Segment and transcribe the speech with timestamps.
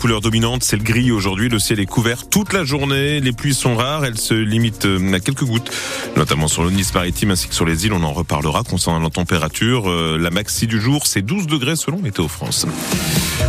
[0.00, 1.50] couleur dominante, c'est le gris aujourd'hui.
[1.50, 3.20] Le ciel est couvert toute la journée.
[3.20, 4.06] Les pluies sont rares.
[4.06, 5.70] Elles se limitent euh, à quelques gouttes,
[6.16, 7.92] notamment sur le Nice maritime ainsi que sur les îles.
[7.92, 9.90] On en reparlera concernant la température.
[9.90, 12.64] Euh, la maxi du jour, c'est 12 degrés selon Météo France.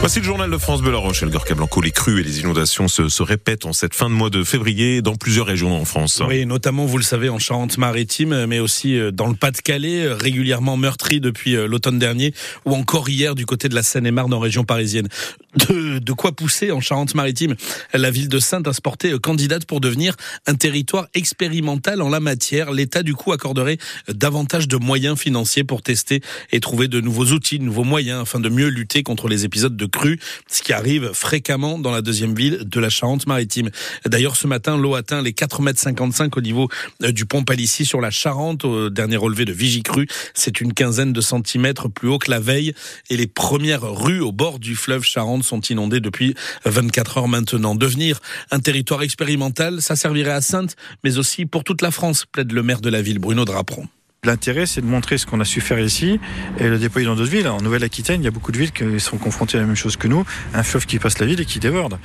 [0.01, 1.79] Voici le journal de France Bleu La Rochelle, Gorka Blanco.
[1.79, 5.01] Les crues et les inondations se, se, répètent en cette fin de mois de février
[5.01, 6.21] dans plusieurs régions en France.
[6.27, 11.21] Oui, notamment, vous le savez, en Charente-Maritime, mais aussi euh, dans le Pas-de-Calais, régulièrement meurtri
[11.21, 12.33] depuis l'automne dernier,
[12.65, 15.07] ou encore hier du côté de la Seine-et-Marne en région parisienne.
[15.55, 17.55] De, de quoi pousser en Charente-Maritime
[17.93, 20.15] la ville de Sainte à se porter candidate pour devenir
[20.47, 22.71] un territoire expérimental en la matière.
[22.71, 27.59] L'État, du coup, accorderait davantage de moyens financiers pour tester et trouver de nouveaux outils,
[27.59, 31.11] de nouveaux moyens afin de mieux lutter contre les épisodes de crues, ce qui arrive
[31.13, 33.69] fréquemment dans la deuxième ville de la Charente-Maritime.
[34.05, 36.69] D'ailleurs, ce matin, l'eau atteint les 4,55 mètres au niveau
[37.03, 40.07] euh, du pont Palissy sur la Charente, au dernier relevé de Vigicru.
[40.33, 42.73] C'est une quinzaine de centimètres plus haut que la veille
[43.09, 47.75] et les premières rues au bord du fleuve Charente sont inondées depuis 24 heures maintenant.
[47.75, 48.19] Devenir
[48.51, 52.63] un territoire expérimental, ça servirait à Sainte, mais aussi pour toute la France, plaide le
[52.63, 53.87] maire de la ville, Bruno Draperon.
[54.23, 56.19] L'intérêt, c'est de montrer ce qu'on a su faire ici
[56.59, 57.47] et le déployer dans d'autres villes.
[57.47, 59.97] En Nouvelle-Aquitaine, il y a beaucoup de villes qui sont confrontées à la même chose
[59.97, 61.97] que nous, un fleuve qui passe la ville et qui déborde.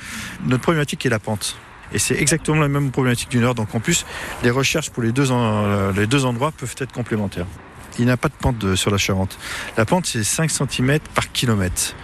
[0.46, 1.58] Notre problématique est la pente.
[1.92, 3.54] Et c'est exactement la même problématique du Nord.
[3.54, 4.06] Donc en plus,
[4.42, 7.46] les recherches pour les deux, en, les deux endroits peuvent être complémentaires.
[7.98, 9.38] Il n'y a pas de pente sur la Charente.
[9.76, 11.94] La pente, c'est 5 cm par kilomètre.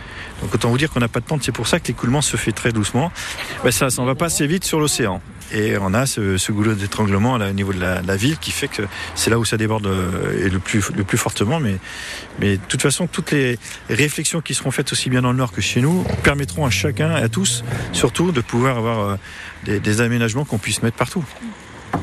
[0.43, 2.37] Donc autant vous dire qu'on n'a pas de pente, c'est pour ça que l'écoulement se
[2.37, 3.13] fait très doucement.
[3.65, 5.21] Ben ça ne va pas assez vite sur l'océan.
[5.55, 8.83] Et on a ce, goulot d'étranglement au niveau de la, ville qui fait que
[9.15, 10.81] c'est là où ça déborde euh, et le plus,
[11.17, 11.61] fortement.
[11.61, 11.77] Mais,
[12.41, 13.59] mais de toute façon, toutes les
[13.91, 17.11] réflexions qui seront faites aussi bien dans le Nord que chez nous permettront à chacun,
[17.11, 19.17] à tous, surtout, de pouvoir avoir euh,
[19.65, 21.25] des, des aménagements qu'on puisse mettre partout.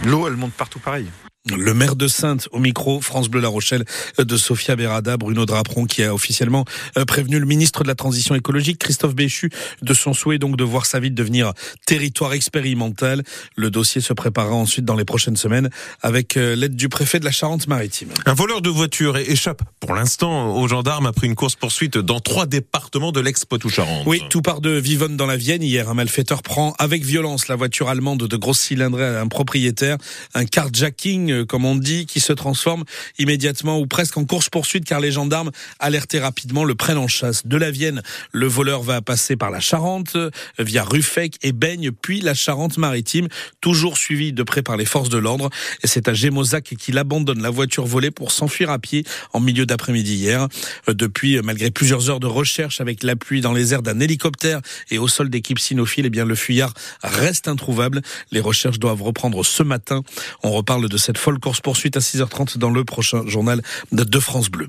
[0.06, 1.08] L'eau, elle monte partout pareil.
[1.48, 3.86] Le maire de Sainte au micro, France Bleu La Rochelle
[4.18, 6.66] de Sophia Berada, Bruno Draperon qui a officiellement
[6.98, 9.50] euh, prévenu le ministre de la Transition écologique, Christophe Béchu,
[9.82, 11.54] de son souhait donc de voir sa ville devenir
[11.86, 13.24] territoire expérimental.
[13.56, 15.70] Le dossier se préparera ensuite dans les prochaines semaines
[16.02, 18.10] avec euh, l'aide du préfet de la Charente-Maritime.
[18.26, 23.14] Un voleur de voiture échappe pour l'instant aux gendarmes après une course-poursuite dans trois départements
[23.14, 24.06] de l'ex-Poitou-Charentes.
[24.06, 25.64] Oui, tout part de Vivonne dans la Vienne.
[25.64, 29.98] Hier, un malfaiteur prend avec violence la voiture allemande de grosse cylindrée à un propriétaire,
[30.34, 32.84] un carjacking comme on dit, qui se transforme
[33.18, 37.46] immédiatement ou presque en course-poursuite car les gendarmes alertés rapidement le prennent en chasse.
[37.46, 38.02] De la Vienne,
[38.32, 40.18] le voleur va passer par la Charente,
[40.58, 43.28] via Ruffec et Baigne, puis la Charente-Maritime,
[43.62, 45.50] toujours suivi de près par les forces de l'ordre.
[45.84, 49.04] Et c'est à Gémozac qu'il abandonne la voiture volée pour s'enfuir à pied
[49.34, 50.48] en milieu d'après-midi hier.
[50.88, 55.08] Depuis, malgré plusieurs heures de recherche avec l'appui dans les airs d'un hélicoptère et au
[55.08, 56.74] sol d'équipe cynophile, eh bien, le fuyard
[57.04, 58.02] reste introuvable.
[58.32, 60.04] Les recherches doivent reprendre ce matin.
[60.44, 64.68] On reparle de cette folle course-poursuite à 6h30 dans le prochain journal de France Bleu.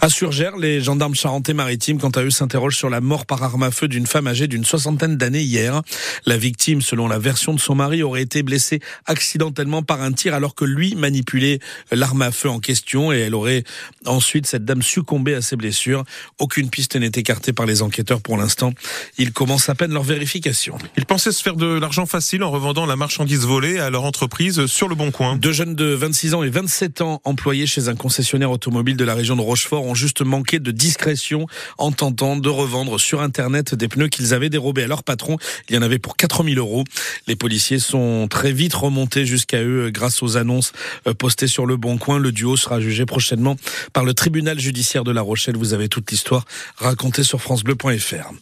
[0.00, 3.70] À Surgères, les gendarmes charentais-maritimes, quant à eux, s'interrogent sur la mort par arme à
[3.70, 5.82] feu d'une femme âgée d'une soixantaine d'années hier.
[6.26, 10.34] La victime, selon la version de son mari, aurait été blessée accidentellement par un tir
[10.34, 11.60] alors que lui manipulait
[11.92, 13.64] l'arme à feu en question et elle aurait
[14.04, 16.04] ensuite, cette dame, succombé à ses blessures.
[16.38, 18.72] Aucune piste n'est écartée par les enquêteurs pour l'instant.
[19.16, 20.76] Ils commencent à peine leur vérification.
[20.96, 24.66] Ils pensaient se faire de l'argent facile en revendant la marchandise volée à leur entreprise
[24.66, 25.36] sur le Bon Coin.
[25.36, 29.14] Deux jeunes de 26 ans et 27 ans employés chez un concessionnaire automobile de la
[29.14, 31.46] région de Rochefort ont juste manqué de discrétion
[31.78, 35.36] en tentant de revendre sur Internet des pneus qu'ils avaient dérobés à leur patron.
[35.68, 36.84] Il y en avait pour 4000 euros.
[37.26, 40.72] Les policiers sont très vite remontés jusqu'à eux grâce aux annonces
[41.06, 42.18] euh, postées sur le Bon Coin.
[42.18, 43.56] Le duo sera jugé prochainement
[43.92, 45.56] par le tribunal judiciaire de La Rochelle.
[45.56, 46.44] Vous avez toute l'histoire
[46.76, 48.32] racontée sur francebleu.fr.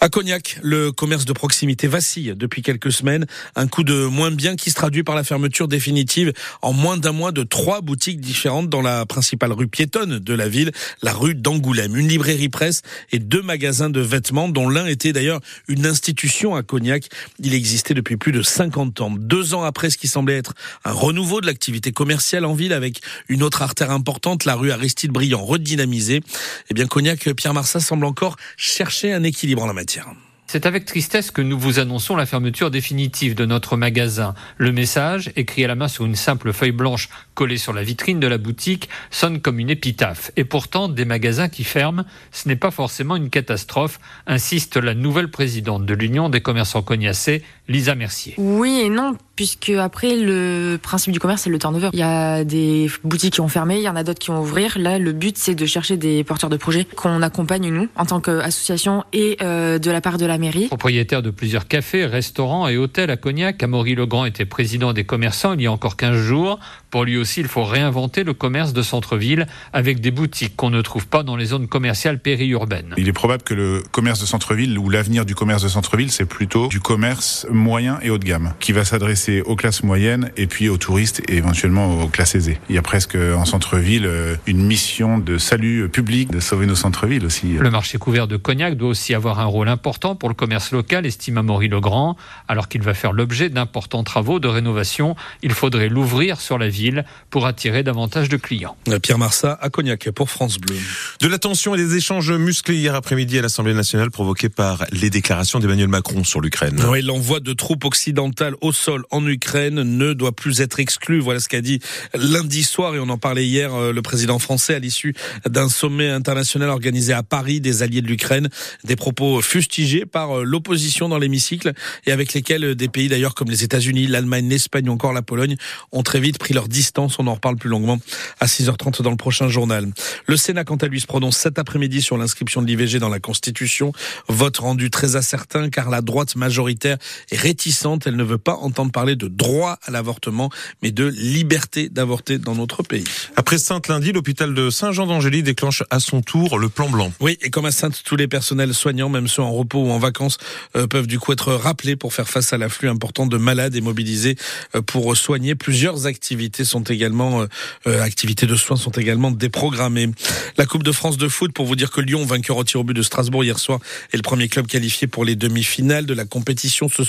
[0.00, 3.26] À Cognac, le commerce de proximité vacille depuis quelques semaines.
[3.56, 7.12] Un coup de moins bien qui se traduit par la fermeture définitive en moins d'un
[7.12, 11.36] mois de trois boutiques différentes dans la principale rue piétonne de la ville, la rue
[11.36, 11.94] d'Angoulême.
[11.94, 12.82] Une librairie presse
[13.12, 15.38] et deux magasins de vêtements dont l'un était d'ailleurs
[15.68, 17.04] une institution à Cognac.
[17.38, 19.12] Il existait depuis plus de 50 ans.
[19.16, 20.54] Deux ans après ce qui semblait être
[20.84, 25.12] un renouveau de l'activité commerciale en ville avec une autre artère importante, la rue Aristide
[25.12, 26.20] Briand redynamisée,
[26.68, 30.12] eh bien Cognac, Pierre Marsat semble encore chercher un équilibre en la matière.
[30.52, 34.34] C'est avec tristesse que nous vous annonçons la fermeture définitive de notre magasin.
[34.58, 38.20] Le message, écrit à la main sur une simple feuille blanche collée sur la vitrine
[38.20, 40.30] de la boutique, sonne comme une épitaphe.
[40.36, 45.30] Et pourtant, des magasins qui ferment, ce n'est pas forcément une catastrophe, insiste la nouvelle
[45.30, 47.42] présidente de l'Union des commerçants cognacés,
[47.72, 48.34] Lisa Mercier.
[48.38, 51.88] Oui et non, puisque après le principe du commerce c'est le turnover.
[51.92, 54.40] Il y a des boutiques qui ont fermé, il y en a d'autres qui vont
[54.40, 54.78] ouvrir.
[54.78, 58.20] Là, le but c'est de chercher des porteurs de projets qu'on accompagne nous en tant
[58.20, 60.66] qu'association et euh, de la part de la mairie.
[60.66, 65.54] Propriétaire de plusieurs cafés, restaurants et hôtels à Cognac, Amaury Legrand était président des commerçants
[65.54, 66.60] il y a encore 15 jours.
[66.90, 70.82] Pour lui aussi, il faut réinventer le commerce de centre-ville avec des boutiques qu'on ne
[70.82, 72.94] trouve pas dans les zones commerciales périurbaines.
[72.98, 76.26] Il est probable que le commerce de centre-ville ou l'avenir du commerce de centre-ville, c'est
[76.26, 80.46] plutôt du commerce moyen et haut de gamme qui va s'adresser aux classes moyennes et
[80.46, 82.58] puis aux touristes et éventuellement aux classes aisées.
[82.68, 86.74] Il y a presque en centre-ville euh, une mission de salut public, de sauver nos
[86.74, 87.54] centres-villes aussi.
[87.54, 91.06] Le marché couvert de Cognac doit aussi avoir un rôle important pour le commerce local,
[91.06, 92.16] estime Amaury Legrand.
[92.48, 97.04] Alors qu'il va faire l'objet d'importants travaux de rénovation, il faudrait l'ouvrir sur la ville
[97.30, 98.76] pour attirer davantage de clients.
[99.02, 100.76] Pierre Marsat à Cognac pour France Bleu.
[101.20, 105.10] De la tension et des échanges musclés hier après-midi à l'Assemblée nationale provoqués par les
[105.10, 106.82] déclarations d'Emmanuel Macron sur l'Ukraine.
[106.88, 111.20] Oui, l'envoi de troupes occidentales au sol en Ukraine ne doit plus être exclu.
[111.20, 111.80] Voilà ce qu'a dit
[112.14, 115.14] lundi soir et on en parlait hier euh, le président français à l'issue
[115.46, 118.48] d'un sommet international organisé à Paris des alliés de l'Ukraine.
[118.84, 121.72] Des propos fustigés par euh, l'opposition dans l'hémicycle
[122.06, 125.56] et avec lesquels des pays d'ailleurs comme les États-Unis, l'Allemagne, l'Espagne ou encore la Pologne
[125.90, 127.18] ont très vite pris leur distance.
[127.18, 127.98] On en reparle plus longuement
[128.40, 129.88] à 6h30 dans le prochain journal.
[130.26, 133.20] Le Sénat, quant à lui, se prononce cet après-midi sur l'inscription de l'IVG dans la
[133.20, 133.92] Constitution.
[134.28, 136.98] Vote rendu très incertain car la droite majoritaire
[137.36, 138.06] réticente.
[138.06, 140.50] Elle ne veut pas entendre parler de droit à l'avortement,
[140.82, 143.04] mais de liberté d'avorter dans notre pays.
[143.36, 147.12] Après Sainte-Lundi, l'hôpital de Saint-Jean d'Angély déclenche à son tour le plan blanc.
[147.20, 149.98] Oui, et comme à Sainte, tous les personnels soignants, même ceux en repos ou en
[149.98, 150.38] vacances,
[150.76, 153.80] euh, peuvent du coup être rappelés pour faire face à l'afflux important de malades et
[153.80, 154.36] mobilisés
[154.74, 155.54] euh, pour soigner.
[155.54, 157.46] Plusieurs activités sont également,
[157.86, 160.10] euh, activités de soins sont également déprogrammées.
[160.56, 162.84] La Coupe de France de foot, pour vous dire que Lyon, vainqueur au tir au
[162.84, 163.80] but de Strasbourg hier soir,
[164.12, 167.04] est le premier club qualifié pour les demi-finales de la compétition ce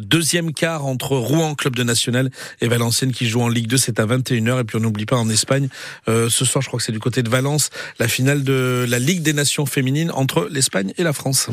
[0.00, 4.00] Deuxième quart entre Rouen, club de national, et Valenciennes qui joue en Ligue 2, c'est
[4.00, 4.60] à 21h.
[4.60, 5.68] Et puis on n'oublie pas en Espagne,
[6.08, 8.98] euh, ce soir je crois que c'est du côté de Valence, la finale de la
[8.98, 11.46] Ligue des Nations féminines entre l'Espagne et la France.